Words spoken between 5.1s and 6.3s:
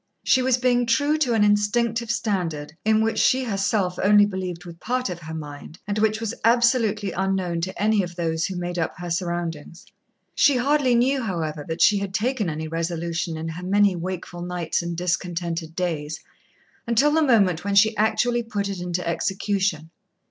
of her mind, and which